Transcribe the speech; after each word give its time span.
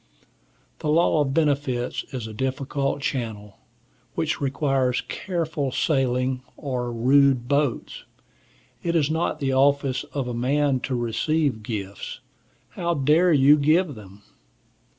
The 0.79 0.89
law 0.89 1.21
of 1.21 1.31
benefits 1.31 2.03
is 2.11 2.25
a 2.25 2.33
difficult 2.33 3.03
channel, 3.03 3.59
which 4.15 4.41
requires 4.41 5.01
careful 5.01 5.71
sailing, 5.71 6.41
or 6.57 6.91
rude 6.91 7.47
boats. 7.47 8.05
It 8.81 8.95
is 8.95 9.11
not 9.11 9.39
the 9.39 9.53
office 9.53 10.03
of 10.05 10.27
a 10.27 10.33
man 10.33 10.79
to 10.89 10.95
receive 10.95 11.61
gifts. 11.61 12.19
How 12.69 12.95
dare 12.95 13.31
you 13.31 13.57
give 13.57 13.93
them? 13.93 14.23